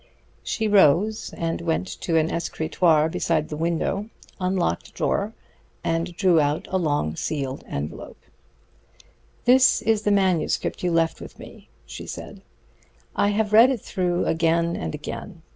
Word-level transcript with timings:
She 0.41 0.67
rose 0.67 1.31
and 1.37 1.61
went 1.61 1.85
to 2.01 2.17
an 2.17 2.31
escritoire 2.31 3.07
beside 3.07 3.49
the 3.49 3.55
window, 3.55 4.09
unlocked 4.39 4.87
a 4.87 4.91
drawer, 4.93 5.33
and 5.83 6.17
drew 6.17 6.39
out 6.39 6.67
a 6.71 6.79
long, 6.79 7.15
sealed 7.15 7.63
envelop. 7.67 8.17
"This 9.45 9.79
is 9.83 10.01
the 10.01 10.09
manuscript 10.09 10.81
you 10.81 10.89
left 10.91 11.21
with 11.21 11.37
me," 11.37 11.69
she 11.85 12.07
said. 12.07 12.41
"I 13.15 13.27
have 13.27 13.53
read 13.53 13.69
it 13.69 13.81
through 13.81 14.25
again 14.25 14.75
and 14.75 14.95
again. 14.95 15.43